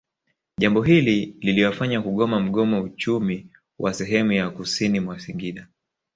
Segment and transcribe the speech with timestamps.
[0.59, 3.47] Jambo hilo liliwafanya kugoma mgomo Uchumi
[3.79, 5.67] wa sehemu ya kusini mwa Singida